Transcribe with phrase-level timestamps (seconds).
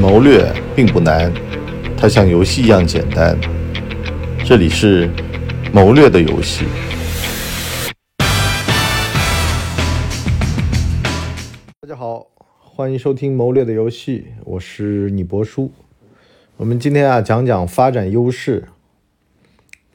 [0.00, 1.30] 谋略并不难，
[1.94, 3.38] 它像游戏一样简单。
[4.42, 5.10] 这里是
[5.74, 6.64] 谋略的游戏。
[11.82, 12.28] 大家好，
[12.58, 15.70] 欢迎收听谋略的游戏，我是你博叔。
[16.56, 18.68] 我们今天啊讲讲发展优势。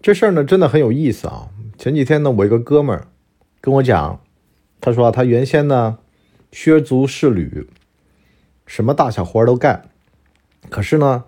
[0.04, 1.48] 这事儿呢真的很有意思啊。
[1.80, 3.08] 前几天呢，我一个哥们儿
[3.60, 4.22] 跟我讲，
[4.80, 5.98] 他说他原先呢
[6.52, 7.68] 削足适履。
[8.68, 9.90] 什么大小活都干，
[10.70, 11.26] 可是呢，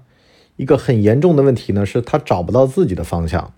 [0.55, 3.53] 一个很严重的问题呢，是他找不到自己的方向。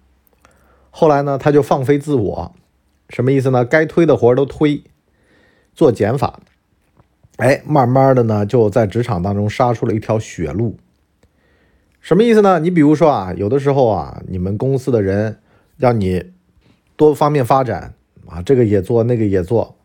[0.92, 2.56] 后来呢，他就放飞自我，
[3.10, 3.64] 什么意思呢？
[3.64, 4.84] 该推的活都推，
[5.74, 6.40] 做减法。
[7.38, 10.78] 哎，慢慢的呢，就在职场当中杀出了一条血路。
[12.02, 12.60] 什么意思呢？
[12.60, 15.40] 你比如说啊，有的时候啊，你们公司的人
[15.78, 16.32] 让你
[16.96, 17.94] 多方面发展
[18.28, 19.78] 啊，这个也做，那个也做，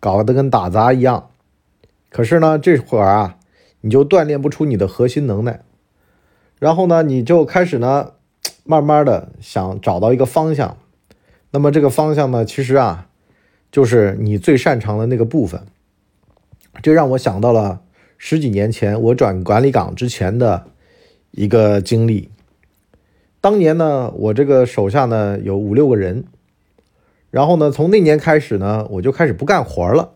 [0.00, 1.28] 搞得跟打杂一样。
[2.08, 3.36] 可是呢，这会儿啊。
[3.82, 5.60] 你就锻炼不出你的核心能耐，
[6.58, 8.12] 然后呢，你就开始呢，
[8.64, 10.76] 慢慢的想找到一个方向。
[11.50, 13.08] 那么这个方向呢，其实啊，
[13.70, 15.60] 就是你最擅长的那个部分。
[16.82, 17.82] 这让我想到了
[18.16, 20.68] 十几年前我转管理岗之前的
[21.32, 22.30] 一个经历。
[23.40, 26.24] 当年呢，我这个手下呢有五六个人，
[27.30, 30.12] 然后呢，从那年开始呢，我就开始不干活了。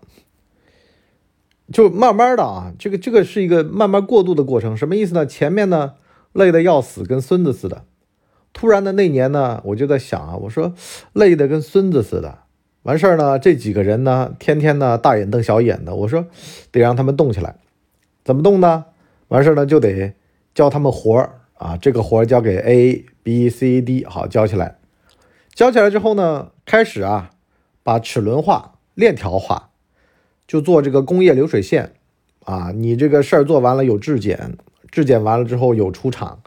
[1.73, 5.27] 就慢慢的啊，这个这个是一个慢慢过渡的过程，什么意思呢？
[5.27, 5.95] 前面呢
[6.33, 7.85] 累得要死，跟孙子似的。
[8.53, 10.73] 突然的那年呢，我就在想啊，我说
[11.13, 12.39] 累得跟孙子似的。
[12.85, 15.95] 完事儿呢，这几个人呢，天天呢大眼瞪小眼的。
[15.95, 16.27] 我说
[16.71, 17.57] 得让他们动起来，
[18.25, 18.87] 怎么动呢？
[19.29, 20.15] 完事儿呢就得
[20.55, 24.79] 教他们活儿啊，这个活儿交给 A B C D，好教起来。
[25.53, 27.31] 教起来之后呢，开始啊
[27.83, 29.71] 把齿轮化、链条化。
[30.47, 31.93] 就做这个工业流水线，
[32.45, 34.57] 啊，你这个事儿做完了有质检，
[34.91, 36.41] 质检完了之后有出厂，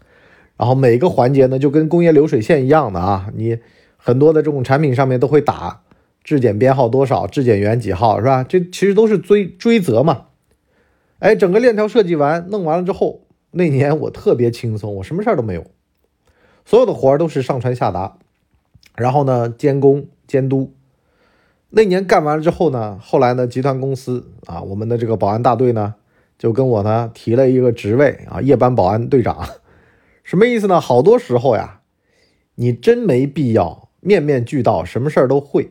[0.58, 3.60] 然后每个环节呢就跟工业流水线一样的啊，你
[3.98, 5.82] 很多的这种产品上面都会打
[6.24, 8.44] 质检编号多少，质检员几号是吧？
[8.44, 10.28] 这其实都是追追责嘛。
[11.20, 15.66] 哎，整个链条设计完弄完了之后，那年我特别轻松，我什么事儿都没有，
[16.64, 18.18] 所有的活儿都是上传下达，
[18.96, 20.74] 然后呢监工监督。
[21.72, 25.94] 那年干完了之后呢，后来呢，集团公司啊，我们的这个保安大队呢，
[26.36, 29.48] 就跟我呢提了一个职位啊，夜班保安队长。
[30.24, 30.82] 什么意思呢？
[30.82, 31.82] 好多时候呀，
[32.56, 35.70] 你真没必要面面俱到，什么事儿都会。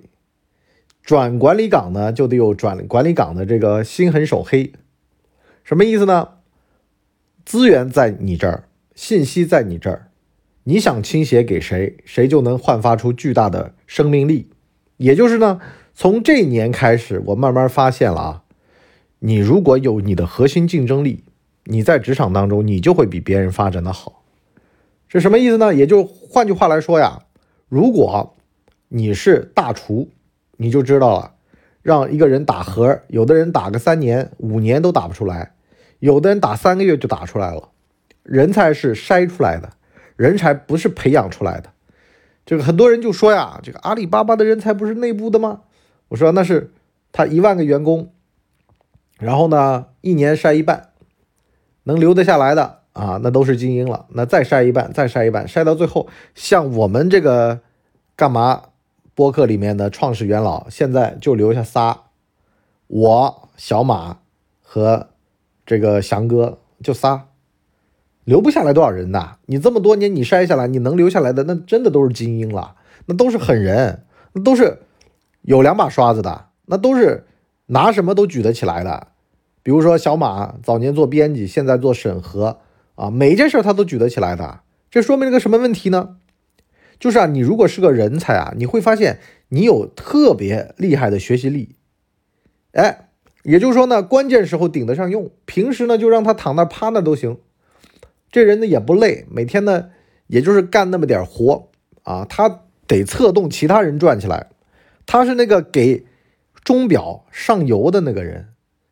[1.03, 4.72] 转管理岗呢，就得有转管理岗的这个心狠手黑。
[5.65, 6.28] 什么意思呢？
[7.44, 10.10] 资源在你这儿，信息在你这儿，
[10.62, 14.50] 你想倾斜给谁，谁就能焕发出巨大的生命力。
[14.98, 15.60] 也就是呢。
[16.00, 18.42] 从这年开始，我慢慢发现了啊，
[19.19, 21.25] 你如果有你的核心竞争力，
[21.64, 24.22] 你在职场当中你就会比别人发展的好。
[25.09, 25.75] 是什么意思呢？
[25.75, 27.22] 也就换句话来说呀，
[27.69, 28.36] 如果
[28.86, 30.10] 你是大厨，
[30.59, 31.32] 你就知道了，
[31.82, 35.54] 让一个人打盒，有的人打个三年、五年都打不出来，
[35.98, 37.70] 有的人打三个月就打出来了。
[38.22, 39.70] 人才是筛出来的，
[40.15, 41.72] 人才不是培养出来的。
[42.47, 45.62] 这个很多人就说呀，这个阿里巴巴的人才不是内部的吗？
[46.08, 46.72] 我说那是
[47.12, 48.12] 他一万个员工，
[49.19, 50.88] 然后呢，一年筛一半，
[51.84, 54.06] 能留得下来的啊，那都是精英了。
[54.10, 57.60] 那再筛一半，再筛一半，筛到最后，像我们这个
[58.16, 58.62] 干嘛
[59.14, 62.04] 播客里面的创始元老，现在就留下仨，
[62.86, 64.20] 我小马
[64.62, 65.08] 和
[65.66, 67.26] 这个翔哥就仨，
[68.24, 69.36] 留不下来多少人呐？
[69.44, 74.78] 你这么多年你筛下来，你能留下来的那真的都是精英了，那都是狠人，那都是。
[75.48, 77.25] 有两把刷子的，那都是
[77.69, 79.06] 拿什么都举得起来的。
[79.62, 82.59] 比如说小马早年做编辑，现在做审核
[82.97, 84.60] 啊，每一件事他都举得起来的。
[84.91, 86.16] 这说明了个什么问题呢？
[87.00, 91.76] 就是啊，你如果是个人才啊，你会发现你有特别厉害的学习力。
[92.72, 93.09] 哎，
[93.42, 97.38] 也就是说呢，关键时候顶得上用，平时呢就让他躺那趴那都行。
[98.30, 99.86] 这人呢也不累，每天呢
[100.27, 101.71] 也就是干那么点活
[102.03, 104.48] 啊，他得策动其他人转起来。
[105.09, 106.05] 他是那个给
[106.63, 108.49] 钟表上油的那个人，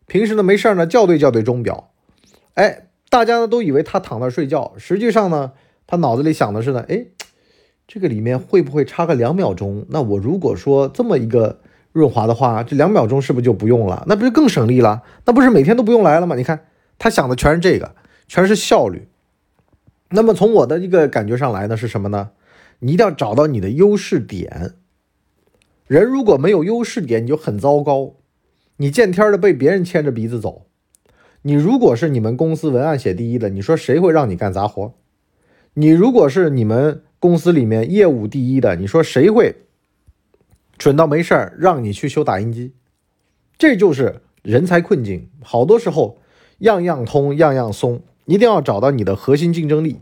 [0.07, 1.91] 平时呢没事呢校对校对钟表，
[2.55, 5.53] 哎，大家呢都以为他躺那睡觉，实际上呢
[5.87, 7.05] 他脑子里想的是呢，哎，
[7.87, 9.85] 这个里面会不会差个两秒钟？
[9.91, 11.61] 那我如果说这么一个
[11.93, 14.03] 润滑的话，这两秒钟是不是就不用了？
[14.09, 15.03] 那不是更省力了？
[15.27, 16.35] 那不是每天都不用来了吗？
[16.35, 16.65] 你看
[16.99, 17.95] 他想的全是这个，
[18.27, 19.07] 全是效率。
[20.09, 22.31] 那么从我的一个感觉上来呢，是什么呢？
[22.79, 24.73] 你一定要找到你的优势点。
[25.87, 28.17] 人如果没有优势点，你就很糟糕，
[28.79, 30.67] 你见天的被别人牵着鼻子走。
[31.43, 34.94] 你如果是你们公司文案写第一的，你说谁会让你干杂活？
[35.75, 39.55] 你如果是你们公司里面业务第一的，你说谁会
[40.77, 42.73] 蠢到没事儿让你去修打印机？
[43.56, 45.29] 这就是人才困境。
[45.41, 46.19] 好多时候
[46.59, 50.00] 样样通，样样松，一定要找到你的核心竞争力。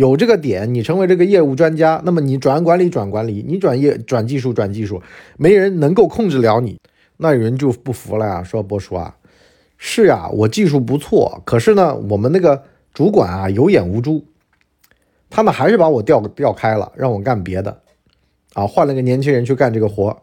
[0.00, 5.02] 有这个点，你成为这个业务专家，那么你转管理转管理，你转业转技术转技术，
[5.36, 6.80] 没人能够控制了你。
[7.18, 9.14] 那有人就不服了呀，说波叔啊。
[9.76, 12.64] 是呀，我技术不错，可是呢，我们那个
[12.94, 14.24] 主管啊有眼无珠，
[15.28, 17.82] 他们还是把我调调开了，让我干别的，
[18.54, 20.16] 啊，换了个年轻人去干这个活。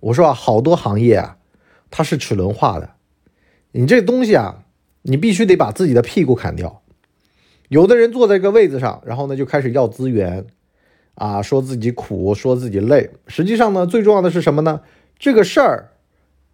[0.00, 1.36] 我说啊，好多行业啊，
[1.90, 2.88] 它是齿轮化的，
[3.72, 4.64] 你这东西啊，
[5.02, 6.80] 你必须得把自己的屁股砍掉。
[7.68, 10.46] 有的人坐在一个位子上，然后呢就开始要资源，
[11.14, 13.10] 啊，说自己苦，说自己累。
[13.26, 14.80] 实际上呢，最重要的是什么呢？
[15.18, 15.90] 这个事儿，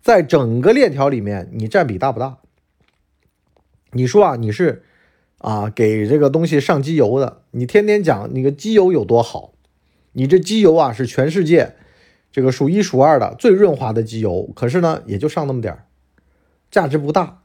[0.02, 2.38] 在整个链条里面，你占比大不大？
[3.92, 4.82] 你说啊，你是
[5.38, 9.52] 啊，给这个东西上机油的，你天天讲那个机油有多好，
[10.12, 11.76] 你这机油啊是全世界
[12.32, 15.84] 这个数一数二的最润滑的机油，可是呢也就上那么点儿，
[16.72, 17.42] 价值不大。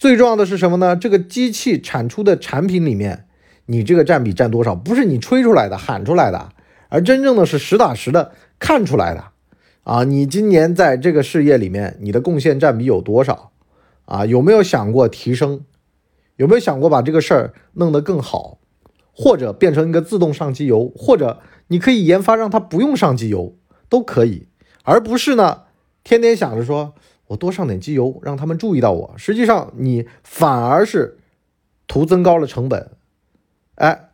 [0.00, 0.96] 最重要的是什么呢？
[0.96, 3.26] 这个机器产出的产品里面，
[3.66, 4.74] 你这个占比占多少？
[4.74, 6.54] 不是你吹出来的、喊出来的，
[6.88, 9.24] 而真正的是实打实的看出来的
[9.84, 10.04] 啊！
[10.04, 13.52] 你今年在这个事业里面，你的贡献占比有多少
[14.06, 14.24] 啊？
[14.24, 15.66] 有没有想过提升？
[16.36, 18.56] 有没有想过把这个事儿弄得更好，
[19.12, 23.54] 或者变成一个自动上机油，或者你可以研发让它不用上机油
[23.90, 24.46] 都可以，
[24.82, 25.64] 而不是呢
[26.02, 26.94] 天天想着说
[27.30, 31.18] 我多上点机油让他们注意到我，实际上你反而是
[31.86, 32.90] 图增高了成本。
[33.76, 34.10] 哎，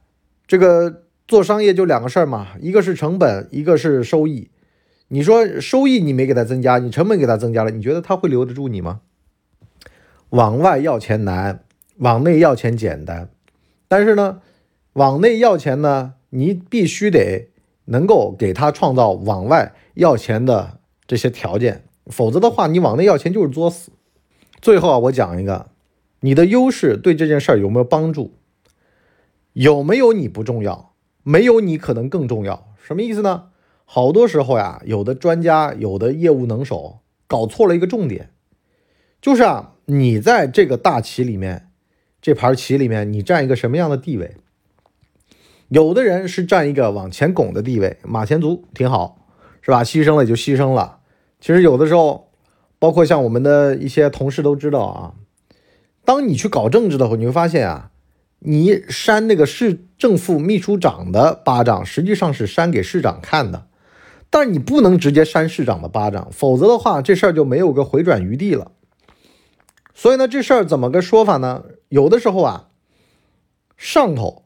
[0.47, 4.51] 这个做商业就两个事儿嘛，一个是成本，一个是收益。
[5.09, 9.01] 你说收益你没给他增加，你成本给他增加了，你觉得他会留得住你吗？
[10.31, 11.63] 往外要钱难。
[11.99, 13.31] 往内要钱简单，
[13.89, 14.43] 但是呢，
[14.93, 17.49] 往内要钱呢，你必须得
[17.87, 23.91] 能够给他创造往外要钱的这些条件，否则的话，你往内要钱就是作死。
[24.61, 25.71] 最后啊，我讲一个，
[26.21, 28.33] 你的优势对这件事儿有没有帮助？
[29.53, 30.93] 有没有你不重要，
[31.23, 32.75] 没有你可能更重要。
[32.83, 33.49] 什么意思呢？
[33.85, 38.31] 好多时候呀，有的专家，有的业务能手搞错了一个重点，
[39.21, 41.71] 就是啊，你在这个大棋里面。
[42.23, 44.35] 这盘棋里面，你占一个什么样的地位？
[45.69, 49.29] 有的人是占一个往前拱的地位，马前卒挺好，
[49.63, 49.85] 是吧？
[49.85, 50.99] 牺牲了也就牺牲了。
[51.41, 52.33] 其实有的时候，
[52.79, 55.15] 包括像我们的一些同事都知道啊，
[56.05, 57.91] 当你去搞政治的时候，你会发现啊，
[58.41, 63.67] 你扇那个市政府秘书长的巴掌，实际上是扇给市长看的，
[64.31, 68.73] 但是你不能直接扇市长的巴掌，否则的话，这事儿就没有个回转余地了。
[69.95, 71.65] 所以呢，这事儿怎么个说法呢？
[71.89, 72.69] 有的时候啊，
[73.77, 74.45] 上头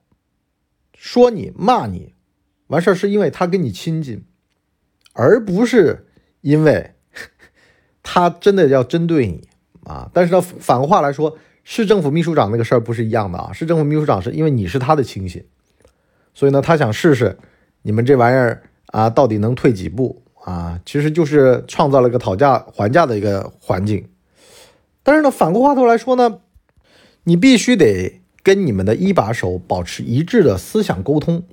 [0.95, 2.15] 说你骂你，
[2.69, 4.25] 完事儿是因为他跟你亲近，
[5.13, 6.10] 而不是
[6.41, 6.93] 因为
[8.03, 9.49] 他真的要针对你
[9.85, 10.11] 啊。
[10.13, 13.53] 但是呢，反过话来说，市政府秘书长那个事儿不是一样的啊。
[13.53, 15.45] 市政府秘书长是因为你是他的亲信，
[16.35, 17.39] 所以呢，他想试试
[17.83, 20.81] 你们这玩意儿啊，到底能退几步啊？
[20.85, 24.09] 其实就是创造了一个讨价还价的一个环境。
[25.03, 26.41] 但是呢，反过话头来说呢，
[27.25, 31.45] 你必须得跟你们的一把手保持一致的思想沟通。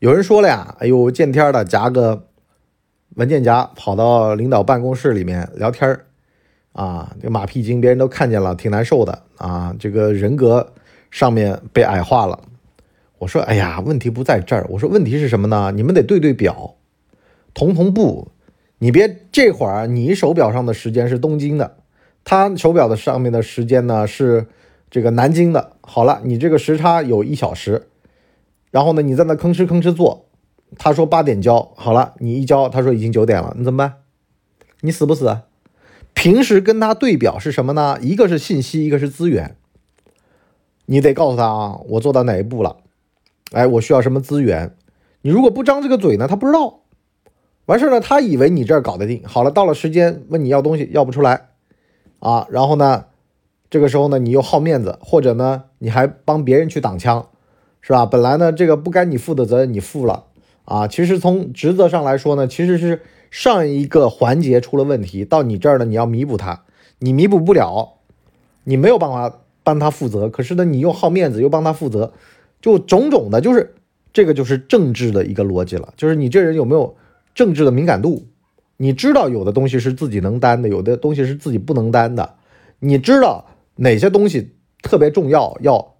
[0.00, 2.28] 有人说了呀，哎呦，见天的夹个
[3.16, 6.06] 文件夹跑到领导办公室里面聊天儿
[6.72, 10.72] 啊，这马屁精别人都看见了，挺难受的啊，这个人格
[11.10, 12.40] 上面被矮化了。
[13.18, 15.70] 我说，哎呀，问题不在这儿，我说问题是什么呢？
[15.74, 16.74] 你们得对对表，
[17.52, 18.30] 同同步，
[18.78, 21.76] 你别这会儿你手表上的时间是东京的。
[22.24, 24.46] 他手表的上面的时间呢是
[24.90, 25.72] 这个南京的。
[25.82, 27.88] 好了，你这个时差有一小时，
[28.70, 30.26] 然后呢，你在那吭哧吭哧做。
[30.78, 33.94] 他说八点交，好了，你一交，他说已经九点了，你怎么办？
[34.80, 35.38] 你死不死？
[36.14, 37.98] 平时跟他对表是什么呢？
[38.00, 39.56] 一个是信息，一个是资源。
[40.86, 42.76] 你得告诉他啊，我做到哪一步了？
[43.52, 44.74] 哎，我需要什么资源？
[45.22, 46.80] 你如果不张这个嘴呢，他不知道。
[47.66, 49.22] 完事儿呢，他以为你这儿搞得定。
[49.24, 51.48] 好了，到了时间问你要东西，要不出来。
[52.18, 53.04] 啊，然后呢，
[53.70, 57.28] 这个时候呢，你又好面子，或者呢，你还帮别人去挡枪，
[57.80, 58.04] 是吧？
[58.04, 60.26] 本来呢，这个不该你负的责任你负了
[60.64, 60.86] 啊。
[60.86, 66.62] 其实从职责上来说呢，其实是上一个环节出了问题，到你这儿呢，你要弥补它，
[66.98, 67.94] 你弥补不了，
[68.64, 70.28] 你没有办法帮他负责。
[70.28, 72.12] 可是呢，你又好面子，又帮他负责，
[72.60, 73.74] 就种种的，就是
[74.12, 76.94] 这个就是政治的一个逻辑了，就是你这人有没有
[77.34, 78.26] 政治的敏感度？
[78.76, 82.34] 你知道有的东西是自己能担的，有的东西是自己不能担的。
[82.80, 85.94] 你知道哪些东西特别重要，要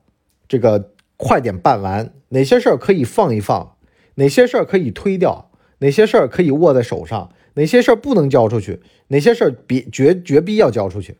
[0.49, 3.72] 这个快点办完；哪些事儿可以放一放；
[4.16, 11.16] 哪些事儿可以推掉；哪些事儿可以握在手上；哪些事儿不能交出去；哪些事儿别绝绝逼要交出去。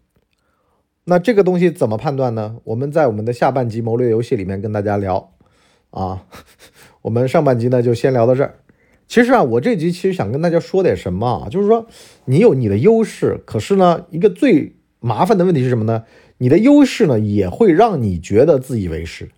[1.05, 2.59] 那这个东西怎么判断呢？
[2.65, 5.33] 我们在我们的下半集谋略游戏里面跟大家聊
[5.91, 6.27] 啊。
[7.03, 8.59] 我们上半集呢就先聊到这儿。
[9.09, 11.87] 其实啊，我这集其实想跟大家说点什么啊，就是说
[12.27, 16.05] 你有你的优势，可是呢，一个最麻烦的问题是什么呢？
[16.39, 19.29] 你的优势呢也会让你觉得自以为是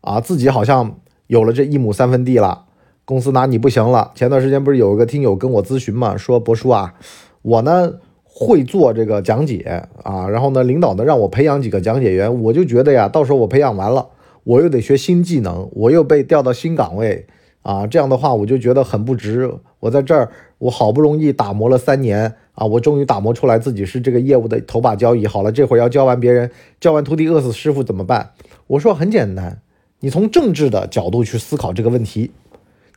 [0.00, 2.64] 啊，自己好像有了这一亩三分地了，
[3.04, 4.10] 公司拿你不行了。
[4.16, 6.94] 前段时间不是有一个听友跟我咨询嘛，说博叔啊，
[7.40, 7.92] 我呢。
[8.40, 14.10] 会做这个讲解啊，然后呢，领导呢让我培养几个讲解员，我就觉得呀，到时候我培养完了，
[14.44, 17.26] 我又得学新技能，我又被调到新岗位
[17.62, 19.52] 啊，这样的话我就觉得很不值。
[19.80, 25.26] 我在这儿，我好不容易打磨了三年啊，我终于打磨出来自己是这个业务的头把交椅。
[25.26, 28.30] 好了，这会儿要教完别人，教完徒弟饿死师傅怎么办？
[28.68, 29.60] 我说很简单，
[30.00, 32.32] 你从政治的角度去思考这个问题，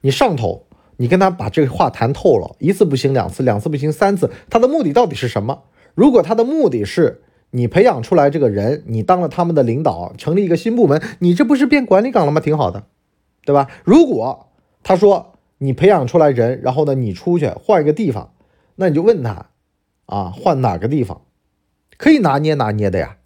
[0.02, 0.66] 你上头。
[0.98, 5.64] 你跟他把这个话谈透了，一次不行两次，两次不行三次，他的目的到底是什么？
[5.96, 12.40] 如果他的目的是你培养出来这个人，你当了他们的领导，成立一个新部门，你这不是变管理岗了吗？
[12.40, 12.84] 挺好的，
[13.46, 13.68] 对吧？
[13.84, 14.52] 如果
[14.84, 18.34] 他说你培养出来人，然后呢你出去换一个地方，
[18.76, 19.48] 那你就问他
[20.06, 21.22] 啊，换哪个地方？
[21.98, 23.18] 可以拿捏拿捏的呀，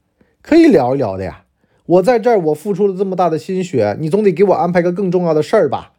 [0.41, 1.44] 可以聊一聊的呀。
[1.85, 5.93] 我在这儿我付出了这么大的心血，你总得给我安排个更重要的事儿吧？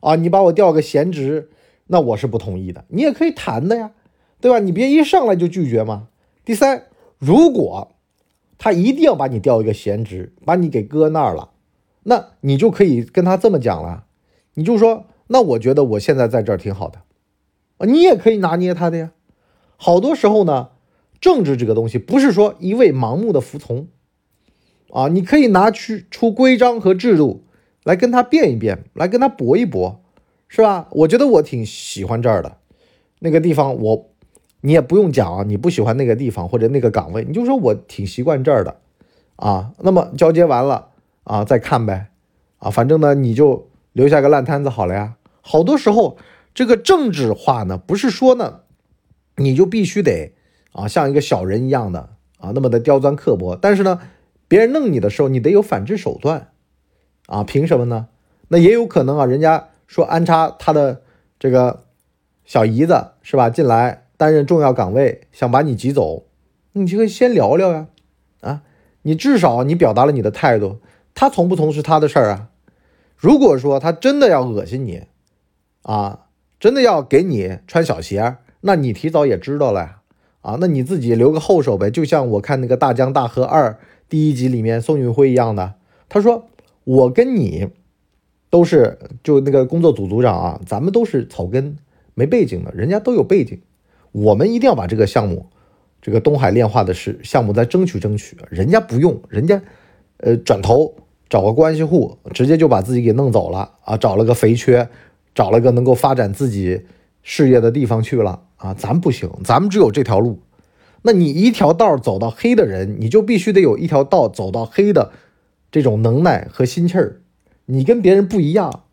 [0.00, 1.50] 啊，你把我调个闲职，
[1.88, 2.84] 那我是不同意的。
[2.88, 3.90] 你也可以谈的呀，
[4.40, 4.58] 对吧？
[4.58, 6.08] 你别一上来就拒绝嘛。
[6.44, 6.84] 第三，
[7.18, 7.92] 如果
[8.58, 11.50] 他一定要把你调一个闲职，把你给搁那儿了，
[12.04, 14.04] 那你就可以跟他这么讲了，
[14.54, 17.00] 你就说，那我觉得我现在在这儿挺好的
[17.78, 17.86] 啊。
[17.86, 19.10] 你也可以拿捏他的呀。
[19.76, 20.68] 好多时候呢，
[21.20, 23.88] 政治这个东西不是说一味盲目的服从
[24.92, 27.42] 啊，你可以拿去出规章和制度。
[27.84, 30.00] 来跟他辩一辩，来跟他搏一搏，
[30.46, 30.86] 是吧？
[30.92, 32.58] 我觉得我挺喜欢这儿的，
[33.18, 34.06] 那个地方我，
[34.60, 38.76] 你也不用讲啊，你不喜欢那个地方或者那个岗位，你就说我挺习惯这儿的，
[39.34, 40.90] 啊，那么交接完了
[41.24, 42.06] 啊，再看呗，
[42.58, 45.16] 啊，反正呢你就留下个烂摊子好了呀。
[45.40, 46.16] 好多时候
[46.54, 48.60] 这个政治化呢，不是说呢，
[49.38, 50.34] 你就必须得
[50.70, 53.98] 啊像一个小人一样的啊那么的刁钻刻薄，但是呢，
[54.52, 56.50] 别人弄你的时候，你得有反制手段。
[57.26, 58.08] 啊，凭什么呢？
[58.48, 61.00] 那也有可能啊，人家说安插他的
[61.38, 61.84] 这个
[62.44, 66.26] 小姨子是吧，进来担任重要岗位，想把你挤走，
[66.72, 67.86] 你就可以先聊聊呀。
[68.42, 68.62] 啊，
[69.00, 70.80] 你至少你表达了你的态度，
[71.14, 72.50] 他从不从是他的事儿啊。
[73.16, 75.04] 如果说他真的要恶心你，
[75.80, 76.26] 啊，
[76.60, 80.00] 真的要给你穿小鞋，那你提早也知道了呀。
[80.42, 83.70] 啊，那你自己留个后手呗，就像我看那个《大江大河二》
[84.12, 85.72] 第一集里面宋运辉一样的，
[86.10, 86.46] 他说。
[86.84, 87.68] 我跟你
[88.50, 91.78] 都是就那个工作组组长啊，咱们都是草根
[92.12, 93.60] 没背景的，人家都有背景，
[94.10, 95.46] 我们一定要把这个项目，
[96.02, 99.62] 这个东海炼化的事项目再争取争取，人家不用，人家
[100.16, 100.92] 呃转头
[101.28, 104.88] 找个关系户，直接就把自己给弄走了啊，找了个肥缺，
[105.36, 106.82] 找了个能够发展自己
[107.22, 110.40] 事业的地方去了啊，咱不行，咱们只有这条路，
[111.02, 115.12] 那你一条道走到黑的人，你就必须得有一条道走到黑的。
[115.70, 117.22] 这种能耐和心气儿，
[117.64, 118.84] 你跟别人不一样，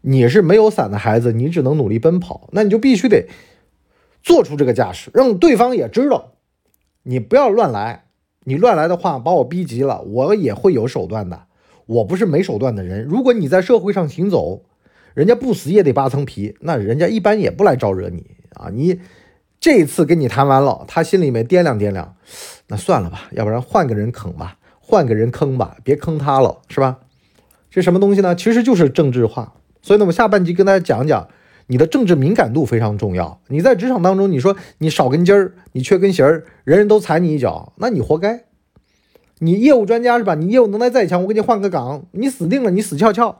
[0.00, 3.28] 你是没有伞的孩子，你只能努力奔跑，那你就必须得
[4.22, 6.32] 做出这个架势，让对方也知道，
[7.02, 8.06] 你不要乱来，
[8.44, 11.42] 你乱来的话把我逼急了，我也会有手段的，
[11.84, 13.04] 我不是没手段的人。
[13.04, 14.62] 如果你在社会上行走，
[15.12, 18.70] 人家不死也得扒层皮，那人家一般也不来招惹你啊。
[18.72, 19.00] 你
[19.62, 22.16] 这次跟你谈完了，他心里面掂量掂量，
[22.66, 24.56] 那算了吧，要不然换个人坑吧。
[24.80, 26.98] 换个人坑吧，别坑他了，是吧？
[27.70, 28.34] 这什么东西呢？
[28.34, 29.52] 其实就是政治化。
[29.80, 31.28] 所以呢，我下半集跟大家讲讲，
[31.68, 33.40] 你的政治敏感度非常重要。
[33.46, 38.42] 你在职场当中，你说你少根筋儿，你缺根弦儿，人人都踩你一脚，那你活该。
[39.38, 40.34] 你业务专家是吧？
[40.34, 43.38] 你业务能耐再强，我给你换个岗，你死定了，你死翘翘。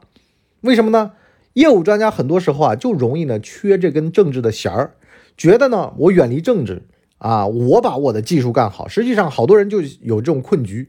[0.61, 1.15] 为什么呢？
[1.55, 4.95] 业务专家很多时候啊，就容易呢缺这根政治的弦儿，
[5.37, 6.83] 觉得呢我远离政治
[7.19, 8.89] 啊，我把我的技术干好。
[8.89, 10.89] 实际上，好多人就有这种困局。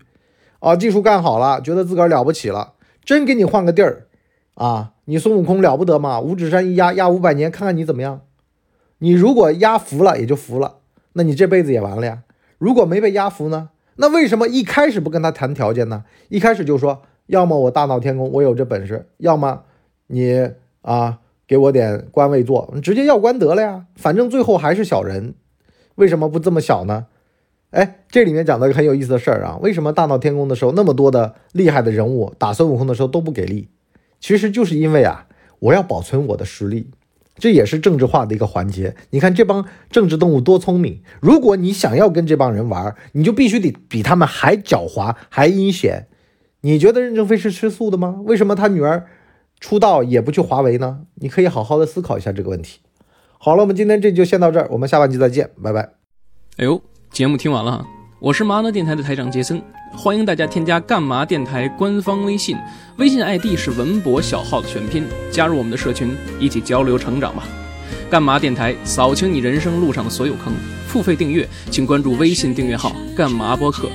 [0.59, 4.07] 啊，技术干好了，觉得自个儿了不起了，真给你换个地儿，
[4.55, 6.21] 啊，你孙悟空了不得吗？
[6.21, 8.21] 五指山一压压五百年，看看你怎么样。
[8.99, 10.77] 你如果压服了，也就服了，
[11.11, 12.23] 那你这辈子也完了呀。
[12.57, 13.71] 如果没被压服呢？
[13.97, 16.05] 那为什么一开始不跟他谈条件呢？
[16.29, 19.63] 一开始就说，要么我大闹天宫，我有这本事，要么
[20.07, 20.49] 你
[20.81, 23.85] 啊给我点官位做，直接要官得了呀。
[23.95, 25.33] 反正最后还是小人，
[25.95, 27.07] 为什么不这么小呢？
[27.71, 33.69] 哎，这里面讲到一个很有意思的事儿啊，为什么大闹天宫的时候那么多的厉害的人物打孙悟空的时候都不给力？
[34.19, 35.27] 其实就是因为啊，
[35.59, 36.91] 我要保存我的实力。
[37.35, 38.95] 这也是政治化的一个环节。
[39.09, 41.01] 你看这帮政治动物多聪明！
[41.19, 46.05] 如果你想要跟这帮人玩，你就必须得比他们还狡猾、还阴险。
[46.61, 48.21] 你觉得任正非是吃素的吗？
[48.25, 49.07] 为什么他女儿
[49.63, 50.99] 出道也不去华为呢？
[51.15, 52.81] 你可以好好的思考一下这个问题。
[53.37, 55.89] 好了，我们今天这就先到这儿，我们下半集再见，拜拜。
[56.57, 56.81] 哎呦，
[57.13, 57.85] 节目听完了，
[58.19, 59.61] 我是麻辣电台的台长杰森。
[59.95, 62.57] 欢迎大家添加干嘛电台官方微信，
[62.97, 67.47] 微信 ID 是文博小号的全拼，加入我们的社群，一起交流成长吧。
[68.09, 70.53] 干嘛电台扫清你人生路上的所有坑，
[70.87, 73.87] 付费订阅请关注微信订阅号干嘛播客。